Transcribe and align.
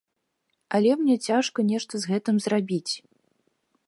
Але 0.77 0.95
мне 1.01 1.17
цяжка 1.27 1.65
нешта 1.71 1.93
з 2.05 2.13
гэтым 2.13 2.35
зрабіць. 2.47 2.93